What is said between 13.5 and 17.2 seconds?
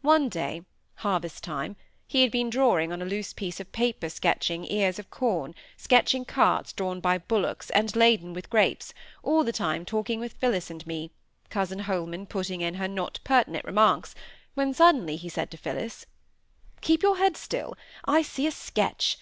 remarks, when suddenly he said to Phillis,— "Keep your